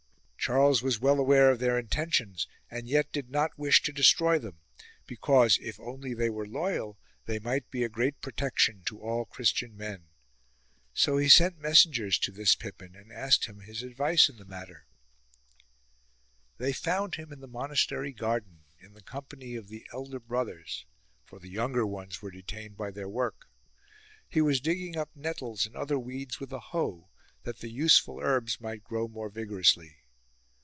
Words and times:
Charles 0.43 0.81
was 0.81 0.99
well 0.99 1.19
aware 1.19 1.51
of 1.51 1.59
their 1.59 1.77
intentions, 1.77 2.47
and 2.71 2.87
yet 2.89 3.11
did 3.11 3.29
not 3.29 3.59
wish 3.59 3.83
to 3.83 3.91
destroy 3.93 4.39
them; 4.39 4.57
because, 5.05 5.59
if 5.61 5.79
only 5.79 6.15
they 6.15 6.31
were 6.31 6.47
loyal, 6.47 6.97
they 7.27 7.37
might 7.37 7.69
be 7.69 7.83
a 7.83 7.89
great 7.89 8.19
protection 8.21 8.81
to 8.87 8.99
all 8.99 9.23
Christian 9.25 9.77
men. 9.77 10.07
So 10.95 11.17
he 11.17 11.29
sent 11.29 11.59
messengers 11.59 12.17
to 12.17 12.31
this 12.31 12.55
Pippin 12.55 12.95
and 12.95 13.11
asked 13.11 13.45
him 13.45 13.59
his 13.59 13.83
advice 13.83 14.29
in 14.29 14.37
the 14.37 14.43
matter. 14.45 14.87
They 16.57 16.73
found 16.73 17.15
him 17.15 17.31
in 17.31 17.39
the 17.39 17.47
monastery 17.47 18.11
garden, 18.11 18.63
in 18.79 18.93
the 18.93 19.01
PIPPIN'S 19.01 19.01
ADVICE 19.03 19.03
companjr 19.03 19.59
of 19.59 19.67
the 19.67 19.85
elder 19.93 20.19
brothers, 20.19 20.85
for 21.23 21.37
the 21.37 21.49
younger 21.51 21.85
ones 21.85 22.19
were 22.23 22.31
detained 22.31 22.75
by 22.75 22.89
their 22.89 23.07
work. 23.07 23.47
He 24.27 24.41
was 24.41 24.59
digging 24.59 24.97
up 24.97 25.15
nettles 25.15 25.67
and 25.67 25.75
other 25.75 25.99
weeds 25.99 26.39
with 26.39 26.51
a 26.51 26.59
hoe, 26.59 27.09
that 27.43 27.59
the 27.59 27.69
useful 27.69 28.19
herbs 28.19 28.59
might 28.59 28.83
grow 28.83 29.07
more 29.07 29.29
vigorously. 29.29 29.97